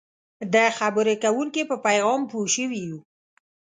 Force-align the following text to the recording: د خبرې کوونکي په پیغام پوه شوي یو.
د 0.53 0.55
خبرې 0.77 1.15
کوونکي 1.23 1.61
په 1.69 1.75
پیغام 1.85 2.21
پوه 2.29 2.47
شوي 2.55 2.81
یو. 2.87 2.99